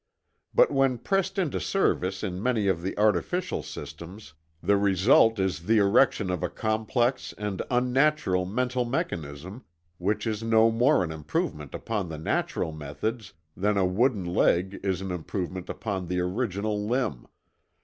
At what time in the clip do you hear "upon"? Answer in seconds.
11.75-12.09, 15.69-16.07